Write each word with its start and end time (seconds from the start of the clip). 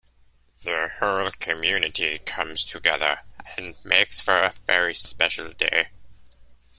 The 0.63 0.89
whole 0.99 1.29
community 1.29 2.17
comes 2.17 2.65
together 2.65 3.19
and 3.55 3.75
makes 3.85 4.19
for 4.19 4.35
a 4.41 4.51
very 4.65 4.95
special 4.95 5.49
day. 5.51 5.89